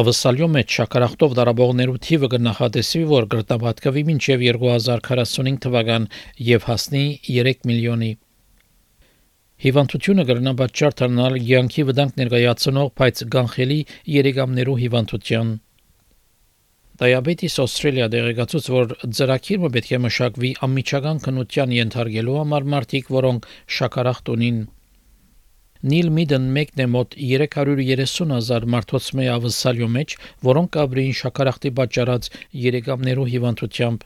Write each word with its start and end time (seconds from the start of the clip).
Ավսալյո 0.00 0.46
մեջ 0.54 0.74
շաքարախտով 0.78 1.32
դարաբողներու 1.36 1.98
թիվը 2.06 2.28
կնախատեսվի, 2.32 3.00
որ 3.10 3.24
գրտաբատկվի 3.34 4.02
մինչև 4.08 4.44
2045 4.46 5.58
թվական 5.64 6.06
եւ 6.46 6.66
հասնի 6.70 7.02
3 7.26 7.66
միլիոնի։ 7.70 8.10
Հիվանդությունը 9.64 10.24
կրնա 10.30 10.54
պատճառ 10.60 10.96
դառնալ 11.02 11.36
յանքի 11.50 11.84
վտանգ 11.90 12.16
ներկայացնող 12.22 12.88
բայց 13.00 13.22
գանխելի 13.34 13.78
երեգամներու 14.14 14.78
հիվանդության։ 14.86 15.52
Diabetes 17.00 17.60
Australia 17.64 18.08
դեղեկացուց, 18.14 18.72
որ 18.72 18.98
ծրագիրը 19.20 19.72
պետք 19.76 19.94
է 19.96 20.02
մշակվի 20.06 20.56
անմիջական 20.64 21.24
քննության 21.26 21.76
ենթարկելու 21.76 22.40
համար 22.40 22.68
մարդիկ, 22.76 23.14
որոնք 23.20 23.48
շաքարախտ 23.80 24.36
ունին 24.36 24.60
Նիլ 25.80 26.10
Միդեն 26.12 26.48
մեկն 26.52 26.80
է 26.82 26.86
մոտ 26.92 27.14
330 27.16 28.32
հազար 28.34 28.64
մարդոց 28.68 29.06
մի 29.16 29.28
ավսալյո 29.32 29.86
մեջ, 29.92 30.14
որոնք 30.44 30.76
ապրին 30.82 31.14
շաքարախտի 31.16 31.70
պատճառած 31.78 32.26
երեգամներու 32.64 33.24
հիվանդությամբ։ 33.30 34.02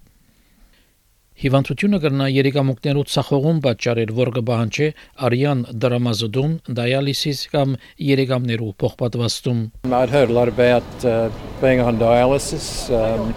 Հիվանդությունը 1.42 1.98
կրնա 2.04 2.28
երեգամուկներու 2.30 3.02
ցախողում 3.10 3.58
պատճառել, 3.64 4.12
որ 4.14 4.30
կբահանջի 4.36 4.86
արյան 5.28 5.64
դրամազոդում, 5.82 6.52
դիալիսիս 6.78 7.40
կամ 7.56 7.74
երեգամներու 8.06 8.70
փոխպատվաստում։ 8.84 9.64
I'd 9.90 10.14
heard 10.14 10.30
a 10.30 10.36
lot 10.38 10.46
about 10.46 10.86
uh, 11.02 11.26
being 11.58 11.82
on 11.82 11.98
dialysis. 11.98 12.68
Um, 12.94 13.34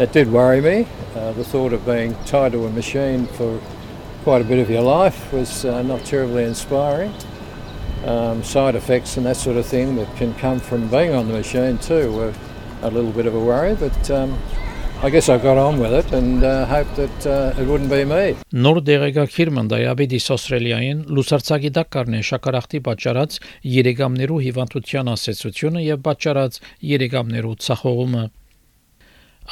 it 0.00 0.16
did 0.16 0.32
worry 0.32 0.64
me. 0.64 0.88
Uh, 1.14 1.32
the 1.36 1.44
thought 1.44 1.76
of 1.76 1.84
being 1.84 2.16
tied 2.24 2.56
to 2.56 2.64
a 2.64 2.70
machine 2.70 3.26
for 3.36 3.60
quite 4.24 4.40
a 4.40 4.48
bit 4.48 4.64
of 4.64 4.70
your 4.70 4.80
life 4.80 5.30
was 5.30 5.66
uh, 5.66 5.82
not 5.82 6.06
terribly 6.06 6.44
inspiring. 6.44 7.12
Um, 8.06 8.42
side 8.42 8.74
effects 8.74 9.16
and 9.16 9.26
that 9.26 9.36
sort 9.36 9.56
of 9.56 9.66
thing 9.66 9.96
that 9.96 10.14
can 10.16 10.34
come 10.34 10.60
from 10.60 10.88
being 10.88 11.14
on 11.14 11.28
the 11.28 11.34
machine 11.34 11.78
too 11.78 12.12
were 12.12 12.32
a 12.82 12.90
little 12.90 13.12
bit 13.12 13.26
of 13.26 13.34
a 13.34 13.40
worry, 13.40 13.74
but 13.74 14.10
um, 14.10 14.38
I 15.02 15.08
guess 15.08 15.30
I 15.30 15.38
got 15.38 15.56
on 15.56 15.78
with 15.78 15.92
it 15.92 16.12
and 16.12 16.44
uh, 16.44 16.66
hoped 16.66 16.96
that 16.96 17.26
uh, 17.26 17.60
it 17.60 17.66
wouldn't 17.66 17.88
be 17.88 18.04
me. 18.04 18.36
Նոր 18.52 18.80
դեղեկակիրման 18.84 19.70
դիաբետիս 19.72 20.26
Ավստրալիային 20.34 21.00
լուսարցակի 21.16 21.70
դակ 21.78 21.90
կառնե 21.96 22.20
շաքարախտի 22.30 22.80
պատճառած 22.88 23.38
երեգամներու 23.76 24.40
հիվանդության 24.44 25.12
ասեցությունը 25.14 25.84
եւ 25.86 26.04
պատճառած 26.04 26.60
երեգամներու 26.92 27.56
ցախողումը։ 27.64 28.24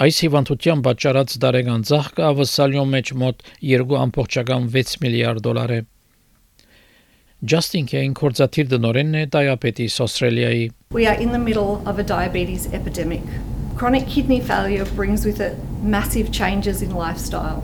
Այս 0.04 0.22
հիվանդության 0.28 0.82
պատճառած 0.88 1.38
դարեգան 1.48 1.86
ծախքը 1.88 2.26
ավսալյո 2.28 2.88
մեջ 2.92 3.14
մոտ 3.24 3.46
2.6 3.72 4.98
միլիարդ 5.04 5.48
դոլար 5.48 5.72
է։ 5.78 5.80
Justin 7.43 7.85
Kane 7.85 8.13
կորզաթիր 8.15 8.69
դնորենն 8.71 9.15
է 9.19 9.23
Diabetes 9.35 9.99
Australia-ի 9.99 10.69
We 10.95 11.07
are 11.07 11.19
in 11.19 11.31
the 11.35 11.39
middle 11.39 11.81
of 11.85 11.99
a 11.99 12.03
diabetes 12.03 12.67
epidemic. 12.71 13.23
Chronic 13.75 14.07
kidney 14.07 14.39
failure 14.39 14.85
brings 14.95 15.25
with 15.25 15.41
it 15.41 15.57
massive 15.81 16.31
changes 16.31 16.81
in 16.81 16.91
lifestyle. 16.95 17.63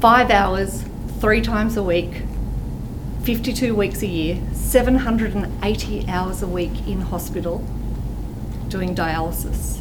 5 0.00 0.30
hours 0.30 0.84
3 1.20 1.40
times 1.40 1.76
a 1.76 1.82
week 1.82 2.22
52 3.28 3.74
weeks 3.74 4.00
a 4.00 4.06
year, 4.06 4.40
780 4.54 6.08
hours 6.08 6.40
a 6.40 6.46
week 6.46 6.86
in 6.86 7.02
hospital 7.02 7.62
doing 8.68 8.94
dialysis. 8.94 9.80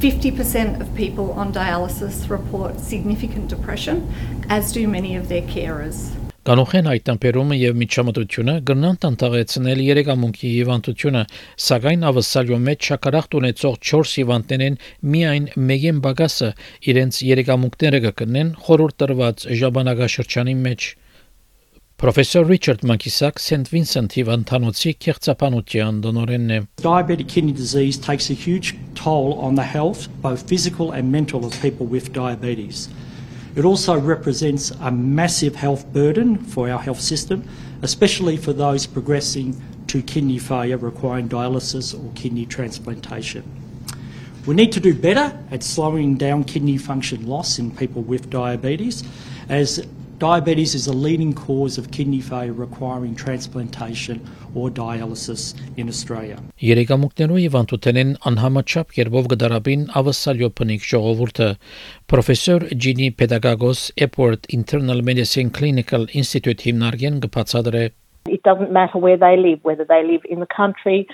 50% 0.00 0.80
of 0.80 0.92
people 0.96 1.30
on 1.32 1.52
dialysis 1.52 2.28
report 2.28 2.80
significant 2.80 3.46
depression, 3.48 4.12
as 4.48 4.72
do 4.72 4.88
many 4.88 5.14
of 5.14 5.28
their 5.28 5.42
carers. 5.42 6.10
Կանոխեն 6.43 6.87
այդ 6.91 7.03
տեմպերումը 7.07 7.55
եւ 7.55 7.75
միջամտությունը 7.79 8.53
կգնան 8.67 8.97
տանտաղեցնել 9.03 9.81
երեգամունքի 9.83 10.49
հիվանդությունը, 10.53 11.21
սակայն 11.65 12.01
ավսալյո 12.09 12.57
մեջ 12.63 12.87
շաքարախտ 12.89 13.37
ունեցող 13.39 13.77
4 13.89 14.11
հիվանդներեն 14.17 14.75
միայն 15.13 15.45
մեգեն 15.69 16.01
բագասը 16.03 16.49
իրենց 16.91 17.19
երեգամունքները 17.29 18.01
կգնեն 18.07 18.49
խորհուրդ 18.65 18.97
տրված 19.03 19.45
ժամանակաշրջանի 19.63 20.57
մեջ։ 20.67 20.89
Professor 22.03 22.43
Richard 22.43 22.83
Mankisak 22.83 23.39
St 23.39 23.71
Vincent 23.71 24.17
հիվանդանոցի 24.19 24.93
քեղծապանության 24.99 26.03
դոնորենն 26.03 26.51
է։ 26.57 26.59
Diabetic 26.83 27.31
kidney 27.31 27.55
disease 27.55 27.95
takes 27.95 28.27
a 28.27 28.35
huge 28.35 28.75
toll 28.99 29.39
on 29.39 29.55
the 29.55 29.63
health, 29.63 30.09
both 30.19 30.43
physical 30.43 30.91
and 30.91 31.07
mental 31.07 31.47
of 31.47 31.55
people 31.63 31.87
with 31.87 32.11
diabetes. 32.11 32.89
It 33.55 33.65
also 33.65 33.99
represents 33.99 34.71
a 34.71 34.91
massive 34.91 35.55
health 35.55 35.85
burden 35.93 36.37
for 36.37 36.69
our 36.69 36.79
health 36.79 36.99
system, 36.99 37.47
especially 37.83 38.35
for 38.35 38.51
those 38.51 38.87
progressing 38.87 39.61
to 39.87 40.01
kidney 40.01 40.39
failure 40.39 40.77
requiring 40.77 41.29
dialysis 41.29 41.93
or 41.93 42.11
kidney 42.13 42.47
transplantation. 42.47 43.43
We 44.47 44.55
need 44.55 44.71
to 44.71 44.79
do 44.79 44.93
better 44.93 45.37
at 45.51 45.63
slowing 45.63 46.15
down 46.15 46.45
kidney 46.45 46.77
function 46.77 47.27
loss 47.27 47.59
in 47.59 47.69
people 47.71 48.01
with 48.01 48.29
diabetes, 48.29 49.03
as 49.49 49.85
Diabetes 50.22 50.74
is 50.74 50.88
a 50.88 50.92
leading 50.92 51.32
cause 51.32 51.78
of 51.78 51.92
kidney 51.92 52.20
failure 52.20 52.52
requiring 52.52 53.14
transplantation 53.14 54.18
or 54.52 54.68
dialysis 54.68 55.54
in 55.76 55.86
Australia. 55.92 56.38
Երեգամուկներու 56.58 57.38
հիվանդութենեն 57.44 58.10
անհամաչափ 58.30 58.96
երբով 58.98 59.28
գդարաբին 59.32 59.84
ավսալյո 60.00 60.48
փնիկ 60.60 60.88
ժողովուրդը 60.90 61.48
Պրոֆեսոր 62.10 62.66
Ջինի 62.84 63.08
Pedagogos 63.22 63.84
Epworth 64.08 64.50
Internal 64.58 65.06
Medicine 65.10 65.54
Clinical 65.60 66.08
Institute 66.10 66.66
հիմնարկեն 66.66 67.22
գբացադրե 67.26 67.84
It 68.26 68.42
doesn't 68.42 68.72
matter 68.72 68.98
where 68.98 69.16
they 69.16 69.36
live, 69.36 69.60
whether 69.62 69.84
they 69.84 70.02
live 70.02 70.26
in 70.28 70.40
the 70.40 70.50
country 70.50 71.06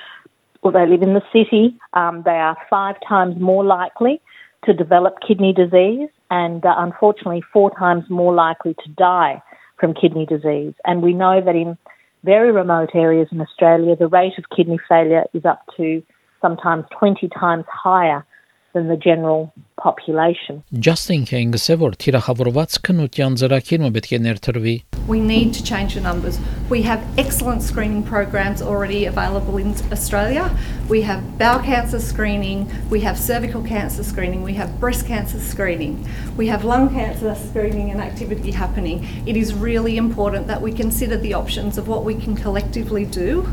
or 0.62 0.72
they 0.72 0.86
live 0.86 1.02
in 1.02 1.12
the 1.12 1.22
city, 1.30 1.76
um, 1.92 2.22
they 2.24 2.40
are 2.48 2.56
five 2.70 2.96
times 3.06 3.36
more 3.38 3.64
likely 3.64 4.20
to 4.64 4.72
develop 4.72 5.20
kidney 5.20 5.52
disease 5.52 6.08
and 6.29 6.65
uh, 6.65 6.75
unfortunately 6.77 7.43
four 7.53 7.71
times 7.75 8.03
more 8.09 8.33
likely 8.33 8.73
to 8.83 8.89
die 8.89 9.41
from 9.79 9.93
kidney 9.93 10.25
disease. 10.25 10.73
And 10.85 11.01
we 11.01 11.13
know 11.13 11.41
that 11.43 11.55
in 11.55 11.77
very 12.23 12.51
remote 12.51 12.89
areas 12.93 13.29
in 13.31 13.41
Australia, 13.41 13.95
the 13.95 14.07
rate 14.07 14.37
of 14.37 14.45
kidney 14.55 14.79
failure 14.87 15.23
is 15.33 15.45
up 15.45 15.63
to 15.77 16.03
sometimes 16.41 16.85
20 16.97 17.29
times 17.29 17.65
higher 17.71 18.25
than 18.73 18.87
the 18.87 18.97
general 18.97 19.53
population. 19.78 20.62
Justin 20.86 21.24
King 21.28 21.52
որ 21.52 21.96
թիրախավորված 22.00 22.76
քնության 22.86 23.34
ծրագիրը 23.40 23.90
պետք 23.96 24.12
է 24.16 24.18
ներդրվի։ 24.26 24.76
We 25.06 25.20
need 25.20 25.52
to 25.56 25.62
change 25.62 25.94
the 25.94 26.00
numbers. 26.00 26.38
We 26.70 26.80
have 26.82 27.02
excellent 27.18 27.62
screening 27.62 28.02
programs 28.02 28.62
already 28.62 29.04
available 29.04 29.58
in 29.58 29.74
Australia. 29.92 30.44
We 30.88 31.02
have 31.02 31.20
bowel 31.38 31.60
cancer 31.60 32.00
screening, 32.00 32.70
we 32.88 33.00
have 33.00 33.18
cervical 33.18 33.62
cancer 33.62 34.02
screening, 34.02 34.42
we 34.42 34.54
have 34.54 34.80
breast 34.80 35.06
cancer 35.06 35.38
screening, 35.38 36.08
we 36.38 36.46
have 36.46 36.64
lung 36.64 36.88
cancer 36.88 37.34
screening 37.34 37.90
and 37.90 38.00
activity 38.00 38.52
happening. 38.52 39.04
It 39.26 39.36
is 39.36 39.52
really 39.52 39.98
important 39.98 40.46
that 40.46 40.62
we 40.62 40.72
consider 40.72 41.18
the 41.18 41.34
options 41.34 41.76
of 41.76 41.86
what 41.86 42.04
we 42.04 42.14
can 42.14 42.34
collectively 42.34 43.04
do 43.04 43.46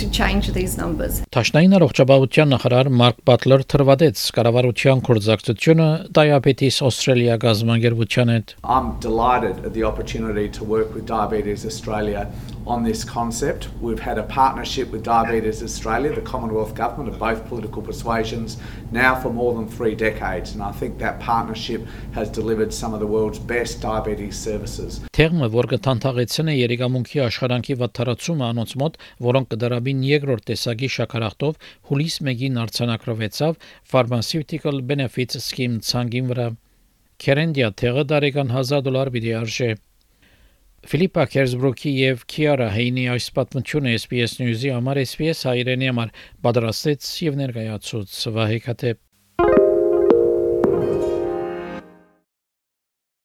to 0.00 0.10
change 0.10 0.44
these 0.56 0.74
numbers. 0.82 1.20
Տաշնային 1.36 1.76
առողջապահության 1.78 2.52
նախարար 2.54 2.88
Մարկ 3.00 3.18
Բատլեր 3.28 3.64
թրվադեց 3.72 4.22
կառավարության 4.36 5.02
կորզակցությունը 5.08 5.88
Diabetes 6.18 6.80
Australia 6.88 7.36
գազམ་ագերբության 7.44 8.32
հետ. 8.34 8.54
I'm 8.64 8.88
delighted 9.06 9.60
at 9.66 9.74
the 9.76 9.84
opportunity 9.90 10.46
to 10.56 10.64
work 10.64 10.94
with 10.94 11.04
Diabetes 11.06 11.66
Australia 11.70 12.22
on 12.66 12.84
this 12.84 13.04
concept. 13.04 13.68
We've 13.80 14.00
had 14.00 14.18
a 14.18 14.26
partnership 14.40 14.90
with 14.92 15.02
Diabetes 15.02 15.62
Australia, 15.62 16.14
the 16.14 16.26
Commonwealth 16.32 16.74
Government 16.74 17.08
of 17.12 17.18
both 17.18 17.40
political 17.48 17.82
persuasions, 17.82 18.56
now 18.92 19.12
for 19.22 19.30
more 19.32 19.52
than 19.58 19.66
three 19.68 19.94
decades. 19.94 20.54
And 20.54 20.62
I 20.62 20.72
think 20.72 20.98
that 20.98 21.20
partnership 21.20 21.86
has 22.12 22.28
delivered 22.28 22.72
some 22.72 22.94
of 22.94 23.00
the 23.00 23.06
world's 23.06 23.38
best 23.38 23.80
diabetes 23.80 24.36
services. 24.36 25.00
Թեղմը, 25.16 25.48
որ 25.52 25.66
կտանտաղեցնե 25.74 26.52
երեգամունքի 26.56 27.22
աշխարհանքի 27.26 27.74
վատթարացումը 27.80 28.44
անոնց 28.50 28.76
մոտ, 28.80 29.00
որոնք 29.28 29.50
կդարաբին 29.90 30.02
երկրորդ 30.06 30.44
տեսակի 30.50 30.88
շաքարախտով 30.94 31.56
հուլիս 31.90 32.16
1-ին 32.22 32.58
արցանակրվեցավ 32.62 33.56
Pharmaceutical 33.90 34.82
Benefits 34.86 35.40
Scheme 35.42 35.80
ցանգին 35.82 36.30
վրա։ 36.30 36.46
Քերենդիա 37.20 37.70
թեղը 37.80 38.04
դարեկան 38.12 38.52
1000 38.54 38.84
դոլար 38.86 39.10
պիտի 39.16 39.34
արժե։ 39.40 39.70
Ֆիլիպա 40.90 41.24
Քերզբրոկի 41.34 41.90
եւ 41.98 42.24
Քիարա 42.30 42.68
Հեյնի 42.76 43.04
այս 43.16 43.26
պատմությունը 43.36 43.96
SPS 43.98 44.38
News-ի 44.40 44.72
համար 44.78 45.02
SPS 45.04 45.44
հայրենի 45.50 45.90
համար 45.90 46.14
պատրաստեց 46.46 47.12
եւ 47.26 47.40
ներկայացուց 47.42 48.18
Վահե 48.38 48.60
Քաթեփ 48.70 49.09